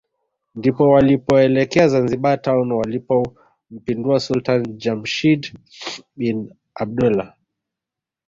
ndipo 0.55 0.89
walipoelekea 0.89 1.87
Zanzibar 1.87 2.41
Town 2.41 2.71
walipompindua 2.71 4.19
Sultani 4.19 4.73
Jamshid 4.73 5.59
bin 6.15 6.55
Abdullah 6.75 7.35